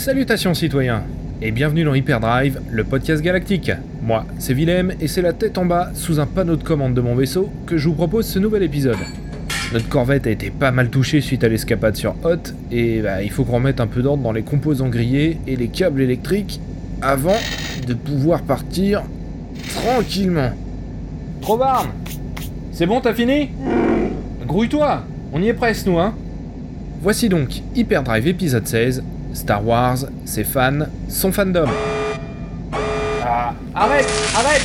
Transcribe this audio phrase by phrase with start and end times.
[0.00, 1.02] Salutations citoyens
[1.42, 3.70] et bienvenue dans Hyperdrive, le podcast galactique.
[4.00, 7.02] Moi, c'est Willem et c'est la tête en bas sous un panneau de commande de
[7.02, 8.96] mon vaisseau que je vous propose ce nouvel épisode.
[9.74, 13.30] Notre corvette a été pas mal touchée suite à l'escapade sur Hot et bah, il
[13.30, 16.62] faut qu'on remette un peu d'ordre dans les composants grillés et les câbles électriques
[17.02, 17.36] avant
[17.86, 19.02] de pouvoir partir
[19.74, 20.52] tranquillement.
[21.42, 21.90] Trovarne
[22.72, 23.50] C'est bon, t'as fini?
[24.46, 25.04] Grouille-toi
[25.34, 26.14] On y est presque, nous, hein
[27.02, 29.02] Voici donc Hyperdrive épisode 16,
[29.34, 31.68] Star Wars, ses fans, son fandom.
[33.22, 34.62] Ah, arrête Arrête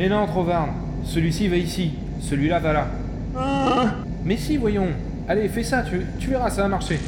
[0.00, 0.70] Mais non, Trovarne,
[1.04, 2.86] celui-ci va ici, celui-là va là.
[4.24, 4.86] Mais si, voyons.
[5.28, 5.84] Allez, fais ça,
[6.18, 6.98] tu, verras, ça va marcher.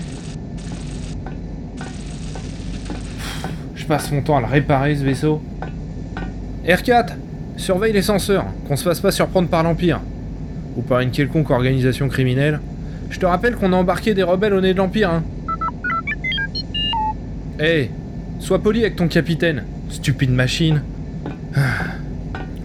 [3.75, 5.41] Je passe mon temps à le réparer, ce vaisseau.
[6.67, 7.15] R4,
[7.57, 10.03] surveille les senseurs, qu'on se fasse pas surprendre par l'Empire.
[10.77, 12.61] Ou par une quelconque organisation criminelle.
[13.09, 15.23] Je te rappelle qu'on a embarqué des rebelles au nez de l'Empire, hein.
[17.59, 17.91] Hé,
[18.39, 20.83] sois poli avec ton capitaine, stupide machine.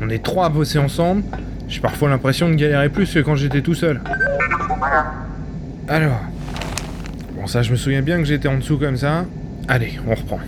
[0.08, 1.24] On est trois à bosser ensemble.
[1.68, 4.00] J'ai parfois l'impression de galérer plus que quand j'étais tout seul.
[5.90, 6.22] Alors.
[7.36, 9.26] Bon, ça, je me souviens bien que j'étais en dessous comme ça.
[9.68, 10.40] Allez, on reprend.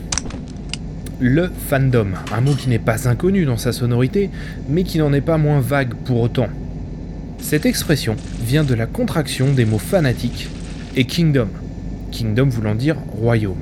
[1.19, 4.30] Le fandom, un mot qui n'est pas inconnu dans sa sonorité,
[4.69, 6.47] mais qui n'en est pas moins vague pour autant.
[7.39, 10.47] Cette expression vient de la contraction des mots fanatique
[10.95, 11.49] et kingdom.
[12.11, 13.57] Kingdom voulant dire royaume.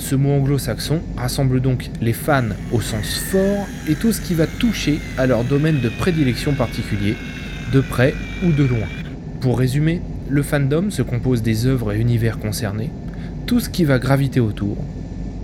[0.00, 2.42] Ce mot anglo-saxon rassemble donc les fans
[2.72, 7.16] au sens fort et tout ce qui va toucher à leur domaine de prédilection particulier,
[7.70, 8.88] de près ou de loin.
[9.40, 12.90] Pour résumer, le fandom se compose des œuvres et univers concernés,
[13.46, 14.78] tout ce qui va graviter autour,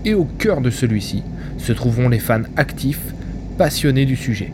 [0.06, 1.22] et au cœur de celui-ci
[1.58, 3.14] se trouveront les fans actifs,
[3.58, 4.52] passionnés du sujet.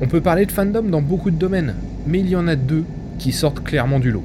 [0.00, 1.74] On peut parler de fandom dans beaucoup de domaines,
[2.06, 2.84] mais il y en a deux
[3.18, 4.24] qui sortent clairement du lot.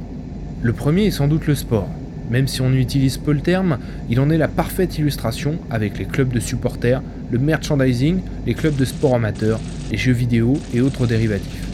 [0.62, 1.90] Le premier est sans doute le sport.
[2.30, 3.78] Même si on utilise peu le terme,
[4.10, 7.02] il en est la parfaite illustration avec les clubs de supporters,
[7.32, 9.60] le merchandising, les clubs de sport amateurs,
[9.92, 11.68] les jeux vidéo et autres dérivatifs.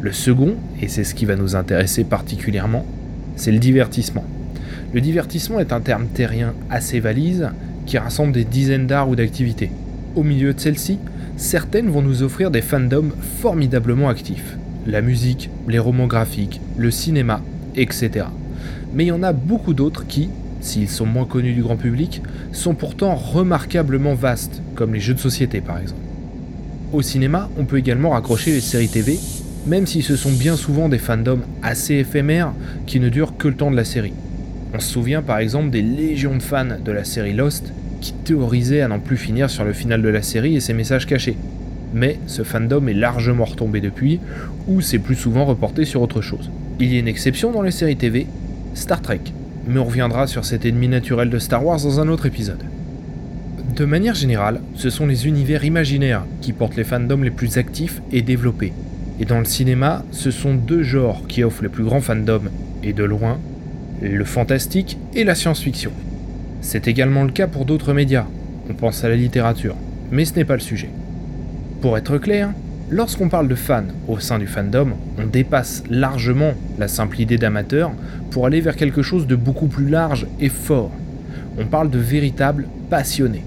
[0.00, 2.84] Le second, et c'est ce qui va nous intéresser particulièrement,
[3.36, 4.24] c'est le divertissement.
[4.92, 7.48] Le divertissement est un terme terrien assez valise
[7.86, 9.70] qui rassemble des dizaines d'arts ou d'activités.
[10.16, 10.98] Au milieu de celles-ci,
[11.38, 14.58] certaines vont nous offrir des fandoms formidablement actifs.
[14.86, 17.40] La musique, les romans graphiques, le cinéma,
[17.74, 18.26] etc
[18.94, 20.28] mais il y en a beaucoup d'autres qui,
[20.60, 22.22] s'ils sont moins connus du grand public,
[22.52, 26.00] sont pourtant remarquablement vastes, comme les jeux de société par exemple.
[26.92, 29.18] Au cinéma, on peut également raccrocher les séries TV,
[29.66, 32.52] même si ce sont bien souvent des fandoms assez éphémères
[32.86, 34.12] qui ne durent que le temps de la série.
[34.74, 38.80] On se souvient par exemple des légions de fans de la série Lost qui théorisaient
[38.80, 41.36] à n'en plus finir sur le final de la série et ses messages cachés.
[41.94, 44.18] Mais ce fandom est largement retombé depuis,
[44.66, 46.50] ou c'est plus souvent reporté sur autre chose.
[46.80, 48.26] Il y a une exception dans les séries TV,
[48.74, 49.20] Star Trek,
[49.66, 52.64] mais on reviendra sur cet ennemi naturel de Star Wars dans un autre épisode.
[53.76, 58.02] De manière générale, ce sont les univers imaginaires qui portent les fandoms les plus actifs
[58.12, 58.72] et développés.
[59.20, 62.50] Et dans le cinéma, ce sont deux genres qui offrent les plus grands fandoms,
[62.82, 63.38] et de loin,
[64.00, 65.92] le fantastique et la science-fiction.
[66.60, 68.26] C'est également le cas pour d'autres médias,
[68.70, 69.76] on pense à la littérature,
[70.10, 70.90] mais ce n'est pas le sujet.
[71.80, 72.52] Pour être clair,
[72.94, 77.90] Lorsqu'on parle de fans au sein du fandom, on dépasse largement la simple idée d'amateur
[78.30, 80.90] pour aller vers quelque chose de beaucoup plus large et fort.
[81.56, 83.44] On parle de véritables passionnés.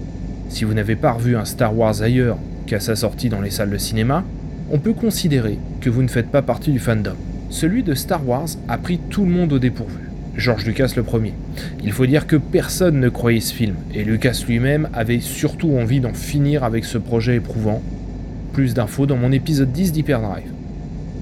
[0.48, 3.70] Si vous n'avez pas revu un Star Wars ailleurs qu'à sa sortie dans les salles
[3.70, 4.24] de cinéma,
[4.72, 7.14] on peut considérer que vous ne faites pas partie du fandom.
[7.48, 10.10] Celui de Star Wars a pris tout le monde au dépourvu.
[10.36, 11.34] George Lucas le premier.
[11.84, 16.00] Il faut dire que personne ne croyait ce film, et Lucas lui-même avait surtout envie
[16.00, 17.80] d'en finir avec ce projet éprouvant,
[18.56, 20.50] plus d'infos dans mon épisode 10 d'Hyperdrive.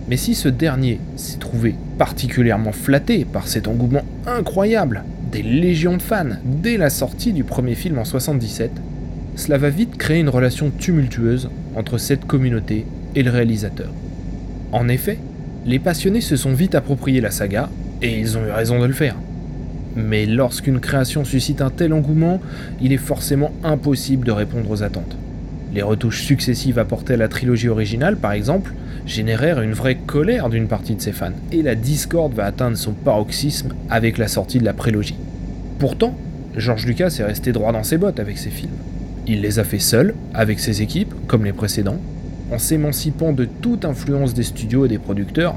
[0.08, 5.02] Mais si ce dernier s'est trouvé particulièrement flatté par cet engouement incroyable
[5.32, 8.70] des légions de fans dès la sortie du premier film en 77,
[9.34, 12.86] cela va vite créer une relation tumultueuse entre cette communauté
[13.16, 13.90] et le réalisateur.
[14.70, 15.18] En effet,
[15.66, 17.68] les passionnés se sont vite appropriés la saga,
[18.00, 19.16] et ils ont eu raison de le faire.
[19.96, 22.40] Mais lorsqu'une création suscite un tel engouement,
[22.80, 25.16] il est forcément impossible de répondre aux attentes.
[25.74, 28.72] Les retouches successives apportées à la trilogie originale, par exemple,
[29.06, 32.92] générèrent une vraie colère d'une partie de ses fans, et la discorde va atteindre son
[32.92, 35.16] paroxysme avec la sortie de la prélogie.
[35.80, 36.16] Pourtant,
[36.56, 38.70] George Lucas est resté droit dans ses bottes avec ses films.
[39.26, 41.98] Il les a fait seul, avec ses équipes, comme les précédents,
[42.52, 45.56] en s'émancipant de toute influence des studios et des producteurs,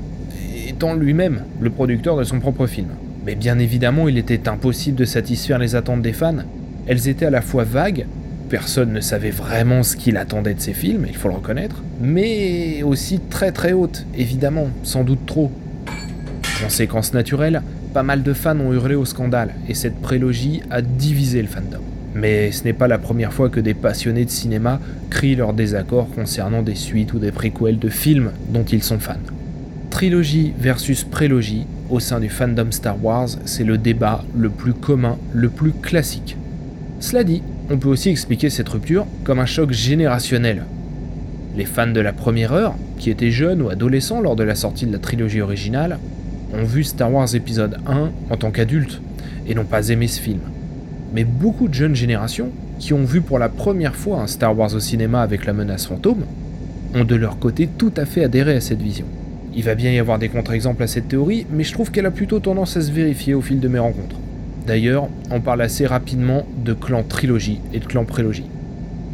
[0.67, 2.89] étant lui-même le producteur de son propre film.
[3.23, 6.37] Mais bien évidemment, il était impossible de satisfaire les attentes des fans.
[6.87, 8.07] Elles étaient à la fois vagues,
[8.47, 12.83] personne ne savait vraiment ce qu'il attendait de ses films, il faut le reconnaître, mais
[12.83, 15.51] aussi très très hautes, évidemment, sans doute trop.
[16.61, 17.61] Conséquence naturelle,
[17.93, 21.81] pas mal de fans ont hurlé au scandale, et cette prélogie a divisé le fandom.
[22.15, 24.79] Mais ce n'est pas la première fois que des passionnés de cinéma
[25.09, 29.15] crient leur désaccord concernant des suites ou des préquels de films dont ils sont fans.
[29.91, 35.17] Trilogie versus prélogie, au sein du fandom Star Wars, c'est le débat le plus commun,
[35.33, 36.37] le plus classique.
[36.99, 40.63] Cela dit, on peut aussi expliquer cette rupture comme un choc générationnel.
[41.55, 44.85] Les fans de la première heure, qui étaient jeunes ou adolescents lors de la sortie
[44.85, 45.99] de la trilogie originale,
[46.53, 49.01] ont vu Star Wars épisode 1 en tant qu'adultes
[49.47, 50.39] et n'ont pas aimé ce film.
[51.13, 54.73] Mais beaucoup de jeunes générations, qui ont vu pour la première fois un Star Wars
[54.73, 56.25] au cinéma avec la menace fantôme,
[56.95, 59.05] ont de leur côté tout à fait adhéré à cette vision.
[59.53, 62.11] Il va bien y avoir des contre-exemples à cette théorie, mais je trouve qu'elle a
[62.11, 64.17] plutôt tendance à se vérifier au fil de mes rencontres.
[64.67, 68.43] D'ailleurs, on parle assez rapidement de clan trilogie et de clan prélogie.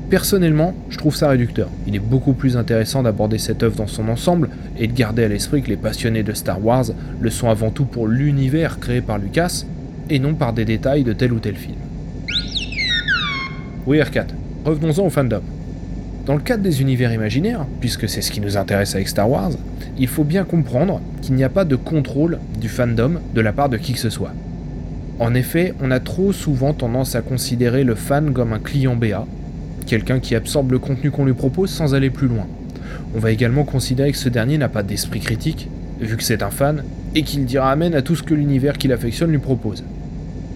[0.09, 1.69] Personnellement, je trouve ça réducteur.
[1.85, 5.27] Il est beaucoup plus intéressant d'aborder cette œuvre dans son ensemble et de garder à
[5.27, 6.85] l'esprit que les passionnés de Star Wars
[7.21, 9.63] le sont avant tout pour l'univers créé par Lucas
[10.09, 11.77] et non par des détails de tel ou tel film.
[13.85, 14.29] Oui, R4,
[14.65, 15.41] revenons-en au fandom.
[16.25, 19.51] Dans le cadre des univers imaginaires, puisque c'est ce qui nous intéresse avec Star Wars,
[20.00, 23.69] il faut bien comprendre qu'il n'y a pas de contrôle du fandom de la part
[23.69, 24.33] de qui que ce soit.
[25.23, 29.25] En effet, on a trop souvent tendance à considérer le fan comme un client BA,
[29.87, 32.45] quelqu'un qui absorbe le contenu qu'on lui propose sans aller plus loin.
[33.15, 35.69] On va également considérer que ce dernier n'a pas d'esprit critique,
[36.01, 36.83] vu que c'est un fan,
[37.15, 39.85] et qu'il dira amen à tout ce que l'univers qu'il affectionne lui propose.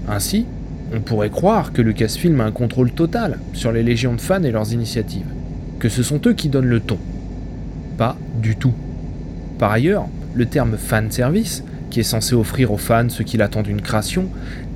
[0.09, 0.45] Ainsi,
[0.93, 4.51] on pourrait croire que Lucasfilm a un contrôle total sur les légions de fans et
[4.51, 5.31] leurs initiatives,
[5.79, 6.97] que ce sont eux qui donnent le ton.
[7.97, 8.73] Pas du tout.
[9.59, 13.61] Par ailleurs, le terme fan service qui est censé offrir aux fans ce qu'il attend
[13.61, 14.29] d'une création,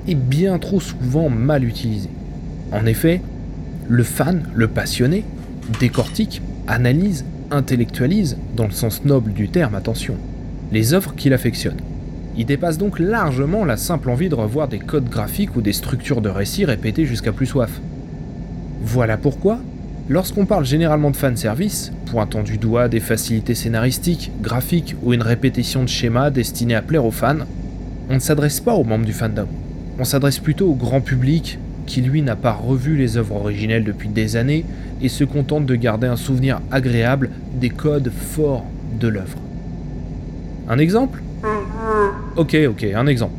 [0.07, 2.09] est bien trop souvent mal utilisé.
[2.71, 3.21] En effet,
[3.87, 5.23] le fan, le passionné,
[5.79, 10.15] décortique, analyse, intellectualise, dans le sens noble du terme, attention,
[10.71, 11.77] les œuvres qu'il affectionne.
[12.37, 16.21] Il dépasse donc largement la simple envie de revoir des codes graphiques ou des structures
[16.21, 17.81] de récits répétées jusqu'à plus soif.
[18.81, 19.59] Voilà pourquoi
[20.11, 25.83] Lorsqu'on parle généralement de fanservice, pointant du doigt des facilités scénaristiques, graphiques ou une répétition
[25.83, 27.45] de schémas destinés à plaire aux fans,
[28.09, 29.47] on ne s'adresse pas aux membres du fandom.
[29.99, 34.09] On s'adresse plutôt au grand public qui lui n'a pas revu les œuvres originelles depuis
[34.09, 34.65] des années
[35.01, 38.65] et se contente de garder un souvenir agréable des codes forts
[38.99, 39.37] de l'œuvre.
[40.67, 41.23] Un exemple?
[42.35, 43.35] Ok, ok, un exemple.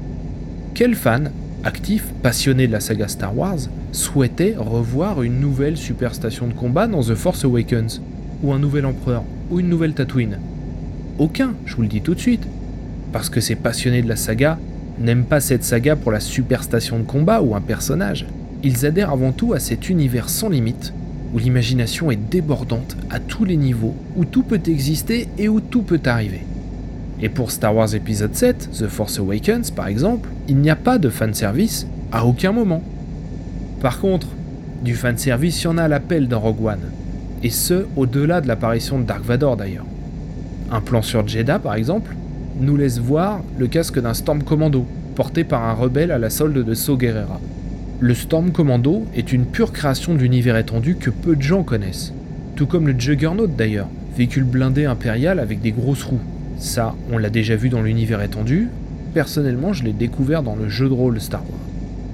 [0.72, 1.32] Quel fan
[1.64, 3.58] actif, passionné de la saga Star Wars,
[3.92, 8.00] souhaitait revoir une nouvelle superstation de combat dans The Force Awakens,
[8.42, 10.38] ou un nouvel empereur, ou une nouvelle Tatooine.
[11.18, 12.46] Aucun, je vous le dis tout de suite.
[13.12, 14.58] Parce que ces passionnés de la saga
[14.98, 18.26] n'aiment pas cette saga pour la superstation de combat ou un personnage.
[18.64, 20.94] Ils adhèrent avant tout à cet univers sans limite,
[21.34, 25.82] où l'imagination est débordante à tous les niveaux, où tout peut exister et où tout
[25.82, 26.42] peut arriver.
[27.20, 30.98] Et pour Star Wars épisode 7, The Force Awakens par exemple, il n'y a pas
[30.98, 32.82] de fanservice à aucun moment.
[33.82, 34.28] Par contre,
[34.84, 36.90] du fanservice, il y en a à l'appel dans Rogue One.
[37.42, 39.86] Et ce, au-delà de l'apparition de Dark Vador d'ailleurs.
[40.70, 42.14] Un plan sur Jeddah, par exemple,
[42.60, 44.86] nous laisse voir le casque d'un Storm Commando,
[45.16, 47.40] porté par un rebelle à la solde de Saw Gerrera.
[47.98, 52.12] Le Storm Commando est une pure création d'univers étendu que peu de gens connaissent.
[52.54, 56.20] Tout comme le Juggernaut d'ailleurs, véhicule blindé impérial avec des grosses roues.
[56.56, 58.68] Ça, on l'a déjà vu dans l'univers étendu.
[59.12, 61.58] Personnellement, je l'ai découvert dans le jeu de rôle Star Wars.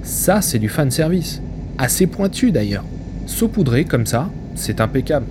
[0.01, 1.43] Ça, c'est du fanservice
[1.79, 2.83] assez pointu d'ailleurs.
[3.25, 5.25] Saupoudré comme ça, c'est impeccable.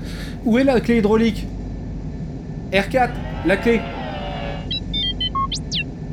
[0.45, 1.47] Où est la clé hydraulique?
[2.73, 3.11] R4,
[3.47, 3.81] la clé.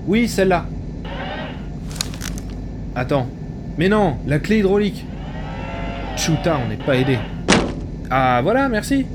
[0.06, 0.68] Oui, celle-là.
[2.94, 3.28] Attends.
[3.78, 5.06] Mais non, la clé hydraulique.
[6.18, 7.18] Chuta, on n'est pas aidé.
[8.10, 9.06] Ah voilà, merci.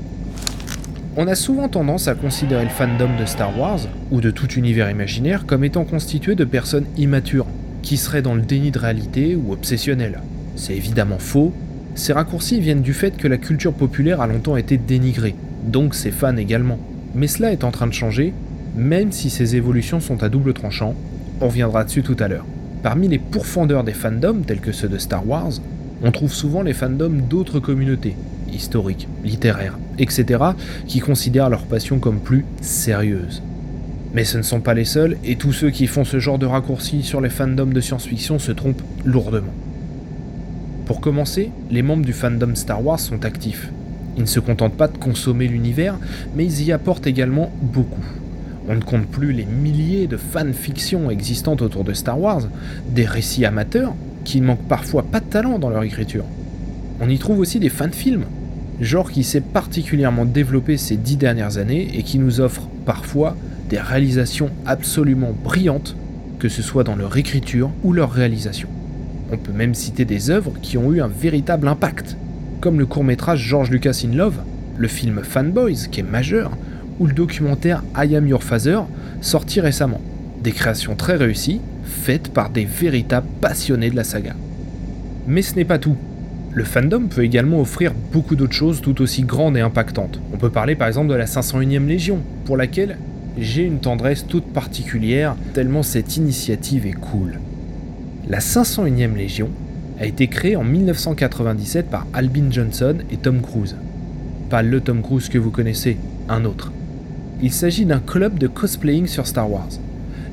[1.17, 3.79] On a souvent tendance à considérer le fandom de Star Wars,
[4.11, 7.47] ou de tout univers imaginaire, comme étant constitué de personnes immatures,
[7.81, 10.19] qui seraient dans le déni de réalité ou obsessionnelles.
[10.55, 11.53] C'est évidemment faux.
[11.95, 16.11] Ces raccourcis viennent du fait que la culture populaire a longtemps été dénigrée, donc ses
[16.11, 16.79] fans également.
[17.15, 18.33] Mais cela est en train de changer,
[18.75, 20.95] même si ces évolutions sont à double tranchant,
[21.41, 22.45] on reviendra dessus tout à l'heure.
[22.83, 25.51] Parmi les pourfendeurs des fandoms, tels que ceux de Star Wars,
[26.03, 28.15] on trouve souvent les fandoms d'autres communautés,
[28.51, 30.43] historiques, littéraires, etc.,
[30.87, 33.43] qui considèrent leur passion comme plus sérieuse.
[34.13, 36.45] Mais ce ne sont pas les seuls, et tous ceux qui font ce genre de
[36.45, 39.53] raccourcis sur les fandoms de science-fiction se trompent lourdement.
[40.85, 43.71] Pour commencer, les membres du fandom Star Wars sont actifs.
[44.17, 45.97] Ils ne se contentent pas de consommer l'univers,
[46.35, 48.03] mais ils y apportent également beaucoup.
[48.67, 52.43] On ne compte plus les milliers de fanfictions existantes autour de Star Wars,
[52.89, 56.25] des récits amateurs qui ne manquent parfois pas de talent dans leur écriture.
[56.99, 58.25] On y trouve aussi des fanfilms,
[58.79, 63.35] genre qui s'est particulièrement développé ces dix dernières années et qui nous offre parfois
[63.69, 65.95] des réalisations absolument brillantes,
[66.39, 68.67] que ce soit dans leur écriture ou leur réalisation.
[69.33, 72.17] On peut même citer des œuvres qui ont eu un véritable impact,
[72.59, 74.39] comme le court-métrage George Lucas in Love,
[74.77, 76.51] le film Fanboys, qui est majeur,
[76.99, 78.81] ou le documentaire I Am Your Father,
[79.21, 80.01] sorti récemment.
[80.43, 84.33] Des créations très réussies, faites par des véritables passionnés de la saga.
[85.27, 85.95] Mais ce n'est pas tout.
[86.51, 90.19] Le fandom peut également offrir beaucoup d'autres choses tout aussi grandes et impactantes.
[90.33, 92.97] On peut parler par exemple de la 501e Légion, pour laquelle
[93.37, 97.39] j'ai une tendresse toute particulière, tellement cette initiative est cool.
[98.29, 99.49] La 501e Légion
[99.99, 103.75] a été créée en 1997 par Albin Johnson et Tom Cruise.
[104.49, 105.97] Pas le Tom Cruise que vous connaissez,
[106.29, 106.71] un autre.
[107.41, 109.69] Il s'agit d'un club de cosplaying sur Star Wars.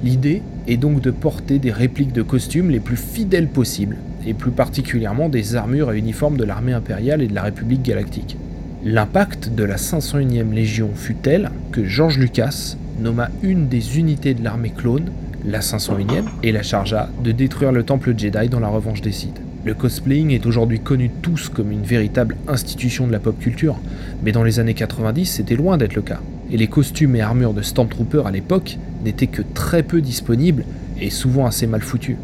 [0.04, 4.50] L'idée est donc de porter des répliques de costumes les plus fidèles possibles, et plus
[4.50, 8.36] particulièrement des armures et uniformes de l'armée impériale et de la République galactique.
[8.84, 14.44] L'impact de la 501e Légion fut tel que George Lucas nomma une des unités de
[14.44, 15.10] l'armée clone,
[15.44, 19.40] la 501e, et la chargea de détruire le temple Jedi dans la revanche des Sith.
[19.64, 23.78] Le cosplaying est aujourd'hui connu tous comme une véritable institution de la pop culture,
[24.22, 27.52] mais dans les années 90 c'était loin d'être le cas et les costumes et armures
[27.52, 30.64] de Stormtroopers à l'époque n'étaient que très peu disponibles
[31.00, 32.16] et souvent assez mal foutus.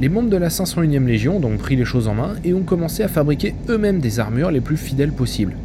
[0.00, 2.62] Les membres de la 501e Légion ont donc pris les choses en main et ont
[2.62, 5.56] commencé à fabriquer eux-mêmes des armures les plus fidèles possibles.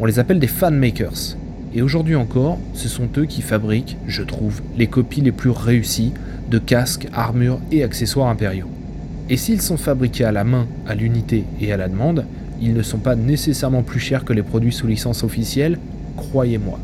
[0.00, 1.36] On les appelle des fan makers.
[1.74, 6.12] Et aujourd'hui encore, ce sont eux qui fabriquent, je trouve, les copies les plus réussies
[6.50, 8.68] de casques, armures et accessoires impériaux.
[9.30, 12.26] Et s'ils sont fabriqués à la main, à l'unité et à la demande,
[12.60, 15.78] ils ne sont pas nécessairement plus chers que les produits sous licence officielle,
[16.16, 16.78] croyez-moi.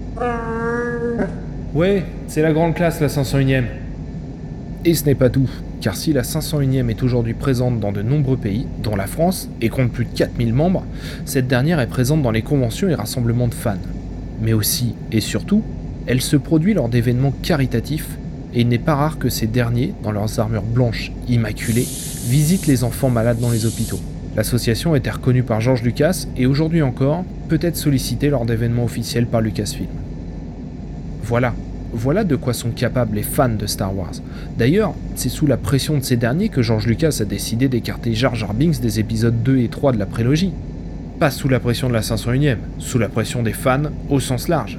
[1.75, 3.67] Ouais, c'est la grande classe la 501ème.
[4.87, 5.51] Et ce n'est pas tout,
[5.83, 9.69] car si la 501ème est aujourd'hui présente dans de nombreux pays, dont la France, et
[9.69, 10.85] compte plus de 4000 membres,
[11.27, 13.77] cette dernière est présente dans les conventions et rassemblements de fans.
[14.41, 15.63] Mais aussi, et surtout,
[16.07, 18.19] elle se produit lors d'événements caritatifs,
[18.55, 21.87] et il n'est pas rare que ces derniers, dans leurs armures blanches immaculées,
[22.27, 24.01] visitent les enfants malades dans les hôpitaux.
[24.37, 29.27] L'association été reconnue par George Lucas et aujourd'hui encore peut être sollicitée lors d'événements officiels
[29.27, 29.89] par Lucasfilm.
[31.25, 31.55] Voilà,
[31.93, 34.13] voilà de quoi sont capables les fans de Star Wars.
[34.57, 38.35] D'ailleurs, c'est sous la pression de ces derniers que George Lucas a décidé d'écarter Jar
[38.35, 40.53] Jar Binks des épisodes 2 et 3 de la prélogie.
[41.19, 44.79] Pas sous la pression de la 501ème, sous la pression des fans au sens large.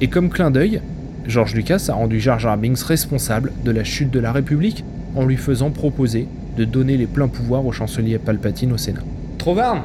[0.00, 0.80] Et comme clin d'œil,
[1.24, 5.24] George Lucas a rendu Jar Jar Binks responsable de la chute de la République en
[5.24, 6.26] lui faisant proposer
[6.56, 9.02] de donner les pleins pouvoirs au chancelier Palpatine au Sénat.
[9.38, 9.82] Trovarne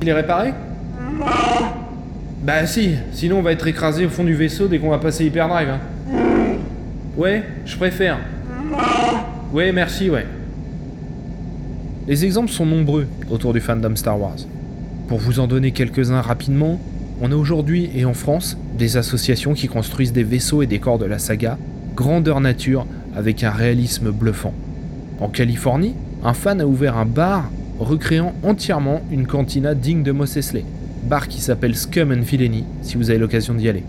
[0.00, 0.54] Il est réparé?
[2.44, 5.26] Bah si, sinon on va être écrasé au fond du vaisseau dès qu'on va passer
[5.26, 5.70] hyperdrive.
[5.70, 5.80] Hein.
[7.16, 8.18] Ouais, je préfère.
[9.52, 10.24] Ouais, merci, ouais.
[12.10, 14.38] Les exemples sont nombreux autour du fandom Star Wars.
[15.06, 16.80] Pour vous en donner quelques-uns rapidement,
[17.20, 20.98] on a aujourd'hui et en France des associations qui construisent des vaisseaux et des corps
[20.98, 21.56] de la saga,
[21.94, 24.54] grandeur nature avec un réalisme bluffant.
[25.20, 27.48] En Californie, un fan a ouvert un bar
[27.78, 30.64] recréant entièrement une cantina digne de Mos Eisley
[31.04, 33.84] bar qui s'appelle Scum and Villainy, si vous avez l'occasion d'y aller.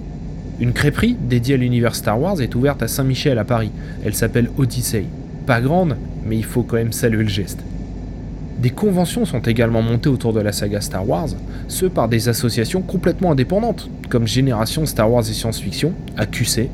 [0.59, 3.71] Une crêperie dédiée à l'univers Star Wars est ouverte à Saint-Michel à Paris.
[4.05, 5.05] Elle s'appelle Odyssey.
[5.47, 7.63] Pas grande, mais il faut quand même saluer le geste.
[8.61, 11.29] Des conventions sont également montées autour de la saga Star Wars,
[11.67, 16.69] ce par des associations complètement indépendantes, comme Génération Star Wars et Science-Fiction, AQC,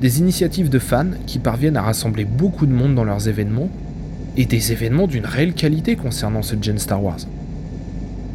[0.00, 3.68] des initiatives de fans qui parviennent à rassembler beaucoup de monde dans leurs événements,
[4.38, 7.18] et des événements d'une réelle qualité concernant ce gen Star Wars.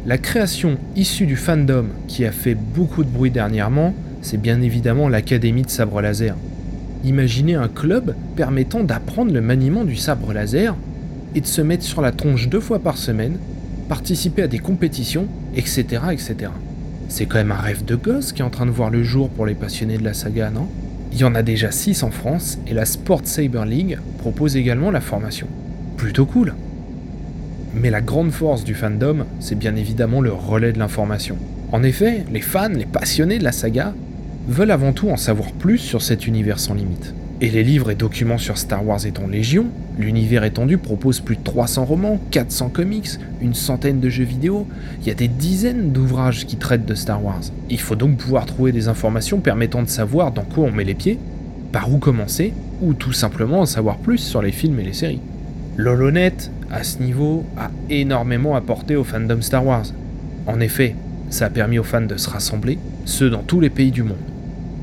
[0.06, 5.08] La création issue du fandom qui a fait beaucoup de bruit dernièrement, c'est bien évidemment
[5.08, 6.36] l'Académie de sabre laser.
[7.02, 10.76] Imaginez un club permettant d'apprendre le maniement du sabre laser
[11.36, 13.38] et de se mettre sur la tronche deux fois par semaine,
[13.88, 15.84] participer à des compétitions, etc.
[16.10, 16.50] etc.
[17.08, 19.28] C'est quand même un rêve de gosse qui est en train de voir le jour
[19.28, 20.66] pour les passionnés de la saga, non?
[21.12, 24.90] Il y en a déjà 6 en France et la Sport Saber League propose également
[24.90, 25.46] la formation.
[25.96, 26.54] Plutôt cool
[27.76, 31.36] mais la grande force du fandom, c'est bien évidemment le relais de l'information.
[31.72, 33.92] En effet, les fans, les passionnés de la saga,
[34.48, 37.14] veulent avant tout en savoir plus sur cet univers sans limite.
[37.42, 39.66] Et les livres et documents sur Star Wars étant légion,
[39.98, 43.10] l'univers étendu propose plus de 300 romans, 400 comics,
[43.42, 44.66] une centaine de jeux vidéo,
[45.02, 47.42] il y a des dizaines d'ouvrages qui traitent de Star Wars.
[47.68, 50.94] Il faut donc pouvoir trouver des informations permettant de savoir dans quoi on met les
[50.94, 51.18] pieds,
[51.72, 55.20] par où commencer, ou tout simplement en savoir plus sur les films et les séries.
[55.76, 56.32] Lolonet,
[56.70, 59.84] à ce niveau, a énormément apporté au fandom Star Wars.
[60.46, 60.94] En effet,
[61.28, 64.16] ça a permis aux fans de se rassembler, ceux dans tous les pays du monde.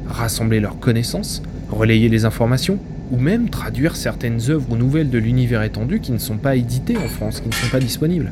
[0.06, 1.42] Rassembler leurs connaissances,
[1.78, 2.78] relayer les informations,
[3.12, 6.98] ou même traduire certaines œuvres ou nouvelles de l'univers étendu qui ne sont pas éditées
[6.98, 8.32] en France, qui ne sont pas disponibles.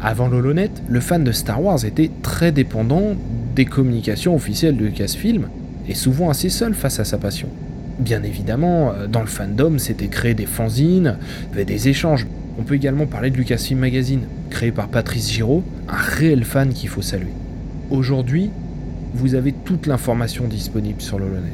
[0.00, 3.14] Avant l'Holonet, le fan de Star Wars était très dépendant
[3.54, 5.48] des communications officielles de Lucasfilm,
[5.88, 7.48] et souvent assez seul face à sa passion.
[7.98, 11.16] Bien évidemment, euh, dans le fandom, c'était créé des fanzines,
[11.54, 12.26] des échanges.
[12.58, 16.88] On peut également parler de Lucasfilm Magazine, créé par Patrice Giraud, un réel fan qu'il
[16.88, 17.32] faut saluer.
[17.90, 18.50] Aujourd'hui,
[19.14, 21.52] vous avez toute l'information disponible sur l'Holonet.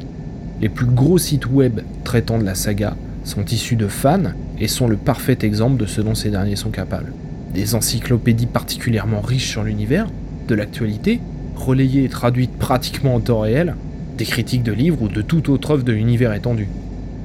[0.61, 4.87] Les plus gros sites web traitant de la saga sont issus de fans et sont
[4.87, 7.13] le parfait exemple de ce dont ces derniers sont capables.
[7.55, 10.07] Des encyclopédies particulièrement riches sur l'univers,
[10.47, 11.19] de l'actualité,
[11.55, 13.75] relayées et traduites pratiquement en temps réel,
[14.19, 16.67] des critiques de livres ou de toute autre œuvre de l'univers étendu.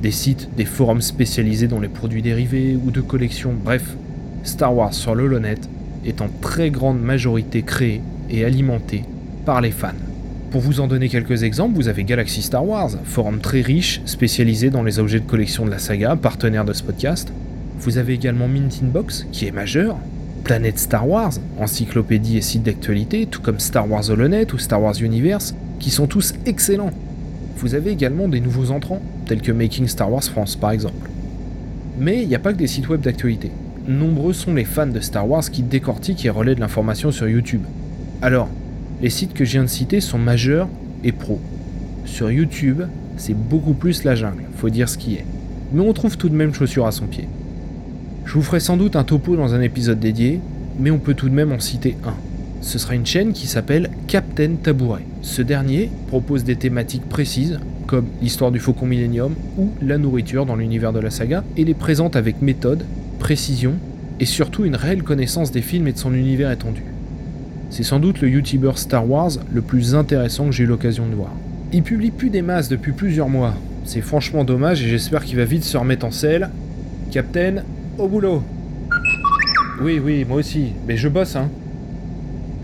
[0.02, 3.96] Des sites, des forums spécialisés dans les produits dérivés ou de collections, bref,
[4.44, 5.60] Star Wars sur l'Holonet
[6.06, 8.00] est en très grande majorité créé
[8.30, 9.04] et alimenté
[9.44, 10.05] par les fans.
[10.56, 14.70] Pour vous en donner quelques exemples, vous avez Galaxy Star Wars, forum très riche, spécialisé
[14.70, 17.30] dans les objets de collection de la saga, partenaire de ce podcast.
[17.78, 19.98] Vous avez également Mint Inbox, qui est majeur,
[20.44, 24.98] Planète Star Wars, encyclopédie et site d'actualité, tout comme Star Wars Holonet ou Star Wars
[24.98, 26.92] Universe, qui sont tous excellents.
[27.58, 31.10] Vous avez également des nouveaux entrants, tels que Making Star Wars France par exemple.
[31.98, 33.50] Mais il n'y a pas que des sites web d'actualité.
[33.86, 37.64] Nombreux sont les fans de Star Wars qui décortiquent et relaient de l'information sur YouTube.
[38.22, 38.48] Alors,
[39.02, 40.68] les sites que je viens de citer sont majeurs
[41.04, 41.40] et pros.
[42.04, 42.82] Sur YouTube,
[43.16, 45.24] c'est beaucoup plus la jungle, faut dire ce qui est.
[45.72, 47.28] Mais on trouve tout de même chaussure à son pied.
[48.24, 50.40] Je vous ferai sans doute un topo dans un épisode dédié,
[50.78, 52.14] mais on peut tout de même en citer un.
[52.62, 55.04] Ce sera une chaîne qui s'appelle Captain Tabouret.
[55.22, 60.56] Ce dernier propose des thématiques précises, comme l'histoire du Faucon Millennium ou la nourriture dans
[60.56, 62.84] l'univers de la saga, et les présente avec méthode,
[63.18, 63.74] précision
[64.20, 66.82] et surtout une réelle connaissance des films et de son univers étendu.
[67.70, 71.14] C'est sans doute le youtubeur Star Wars le plus intéressant que j'ai eu l'occasion de
[71.14, 71.30] voir.
[71.72, 73.54] Il publie plus des masses depuis plusieurs mois.
[73.84, 76.50] C'est franchement dommage et j'espère qu'il va vite se remettre en selle.
[77.10, 77.62] Captain,
[77.98, 78.42] au boulot
[79.82, 80.72] Oui, oui, moi aussi.
[80.86, 81.48] Mais je bosse, hein.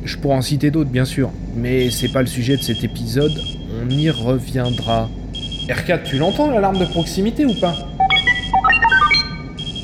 [0.04, 1.30] Je pourrais en citer d'autres, bien sûr.
[1.56, 3.32] Mais c'est pas le sujet de cet épisode.
[3.84, 5.08] On y reviendra.
[5.68, 7.74] R4, tu l'entends l'alarme de proximité ou pas?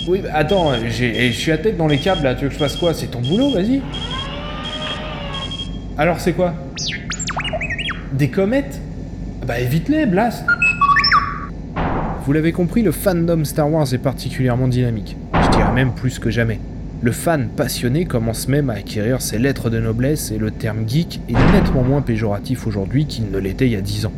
[0.08, 2.34] Oui, bah, attends, je suis à tête dans les câbles là.
[2.34, 2.94] Tu veux que je fasse quoi?
[2.94, 3.80] C'est ton boulot, vas-y.
[6.00, 6.54] Alors c'est quoi?
[8.12, 8.80] Des comètes?
[9.44, 10.44] Bah évite-les, blast
[12.24, 15.16] Vous l'avez compris, le fandom Star Wars est particulièrement dynamique.
[15.34, 16.60] Je dirais même plus que jamais.
[17.02, 21.20] Le fan passionné commence même à acquérir ses lettres de noblesse et le terme geek
[21.28, 24.12] est nettement moins péjoratif aujourd'hui qu'il ne l'était il y a 10 ans.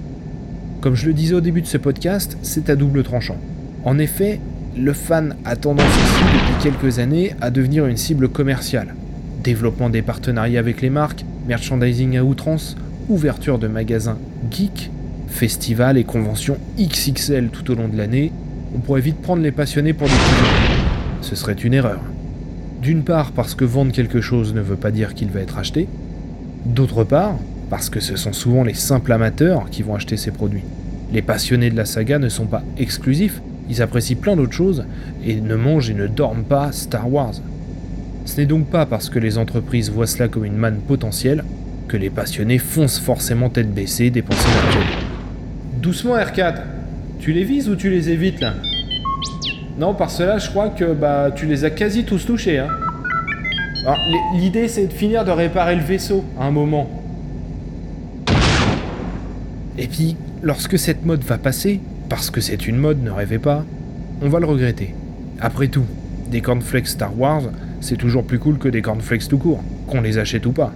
[0.83, 3.39] Comme je le disais au début de ce podcast, c'est à double tranchant.
[3.87, 4.39] En effet,
[4.77, 8.95] le fan a tendance ici depuis quelques années à devenir une cible commerciale.
[9.43, 12.77] Développement des partenariats avec les marques, merchandising à outrance,
[13.09, 14.19] ouverture de magasins
[14.53, 14.89] geek,
[15.27, 18.31] festivals et conventions XXL tout au long de l'année,
[18.73, 21.19] on pourrait vite prendre les passionnés pour des clients.
[21.23, 21.99] Ce serait une erreur.
[22.81, 25.89] D'une part parce que vendre quelque chose ne veut pas dire qu'il va être acheté,
[26.67, 27.35] d'autre part
[27.69, 30.63] parce que ce sont souvent les simples amateurs qui vont acheter ces produits.
[31.13, 34.85] Les passionnés de la saga ne sont pas exclusifs, ils apprécient plein d'autres choses
[35.27, 37.35] et ne mangent et ne dorment pas Star Wars.
[38.25, 41.45] Ce n'est donc pas parce que les entreprises voient cela comme une manne potentielle
[41.89, 44.87] que les passionnés foncent forcément tête baissée dépenser l'argent.
[45.83, 46.61] Doucement R4,
[47.19, 48.55] tu les vises ou tu les évites là?
[49.79, 52.59] Non, par cela je crois que bah tu les as quasi tous touchés.
[52.59, 52.69] Hein.
[54.37, 56.89] L'idée c'est de finir de réparer le vaisseau à un moment.
[59.79, 61.81] Et puis, lorsque cette mode va passer,
[62.11, 63.65] parce que c'est une mode, ne rêvez pas,
[64.21, 64.95] on va le regretter.
[65.41, 65.87] Après tout,
[66.31, 67.45] des cornflakes Star Wars,
[67.81, 70.73] c'est toujours plus cool que des cornflakes tout court, qu'on les achète ou pas.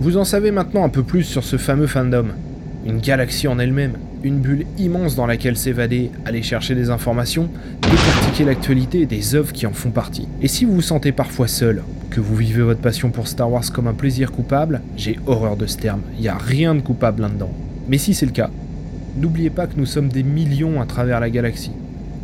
[0.00, 2.26] Vous en savez maintenant un peu plus sur ce fameux fandom.
[2.86, 7.48] Une galaxie en elle-même, une bulle immense dans laquelle s'évader, aller chercher des informations,
[7.82, 10.28] décortiquer l'actualité des œuvres qui en font partie.
[10.42, 13.72] Et si vous vous sentez parfois seul, que vous vivez votre passion pour Star Wars
[13.72, 17.22] comme un plaisir coupable, j'ai horreur de ce terme, il n'y a rien de coupable
[17.22, 17.52] là-dedans.
[17.88, 18.50] Mais si c'est le cas,
[19.16, 21.72] n'oubliez pas que nous sommes des millions à travers la galaxie,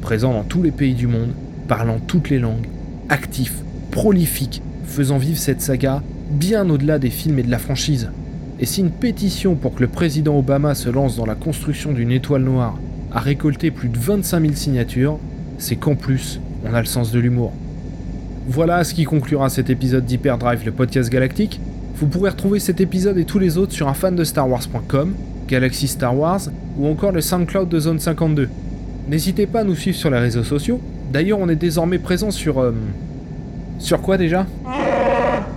[0.00, 1.33] présents dans tous les pays du monde,
[1.68, 2.66] parlant toutes les langues,
[3.09, 8.11] actifs, prolifiques, faisant vivre cette saga bien au-delà des films et de la franchise.
[8.59, 12.11] Et si une pétition pour que le président Obama se lance dans la construction d'une
[12.11, 12.78] étoile noire
[13.12, 15.18] a récolté plus de 25 000 signatures,
[15.59, 17.52] c'est qu'en plus, on a le sens de l'humour.
[18.48, 21.61] Voilà ce qui conclura cet épisode d'Hyperdrive, le podcast galactique.
[21.96, 25.14] Vous pourrez retrouver cet épisode et tous les autres sur un fan de Star Wars.com,
[25.48, 26.40] Galaxy Star Wars
[26.78, 28.48] ou encore le SoundCloud de Zone 52.
[29.09, 30.81] N'hésitez pas à nous suivre sur les réseaux sociaux,
[31.12, 32.59] D'ailleurs, on est désormais présent sur...
[32.59, 32.72] euh,
[33.78, 34.46] Sur quoi déjà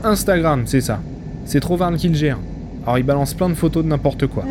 [0.04, 1.00] Instagram, c'est ça.
[1.46, 2.38] C'est Trovarne qui le gère.
[2.84, 4.44] Alors il balance plein de photos de n'importe quoi.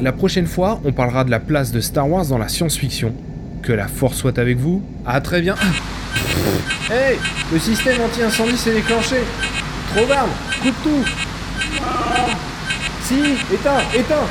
[0.00, 3.12] La prochaine fois, on parlera de la place de Star Wars dans la science-fiction.
[3.62, 4.82] Que la force soit avec vous.
[5.06, 5.54] À très bien.
[6.90, 7.16] Hey
[7.50, 9.16] Le système anti-incendie s'est déclenché
[9.94, 10.28] Trovarne
[10.62, 11.04] Coupe tout
[13.02, 13.14] Si
[13.54, 14.26] Éteins Éteins